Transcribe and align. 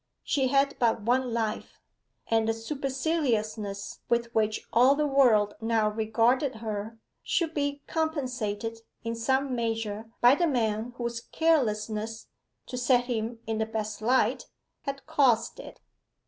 She 0.23 0.47
had 0.47 0.75
but 0.79 1.03
one 1.03 1.31
life, 1.31 1.79
and 2.25 2.49
the 2.49 2.55
superciliousness 2.55 3.99
with 4.09 4.33
which 4.33 4.65
all 4.73 4.95
the 4.95 5.05
world 5.05 5.53
now 5.61 5.89
regarded 5.91 6.55
her 6.55 6.97
should 7.21 7.53
be 7.53 7.83
compensated 7.85 8.79
in 9.03 9.13
some 9.13 9.53
measure 9.55 10.09
by 10.19 10.33
the 10.33 10.47
man 10.47 10.95
whose 10.97 11.21
carelessness 11.21 12.25
to 12.65 12.79
set 12.79 13.03
him 13.03 13.41
in 13.45 13.59
the 13.59 13.67
best 13.67 14.01
light 14.01 14.47
had 14.85 15.05
caused 15.05 15.59
it. 15.59 15.79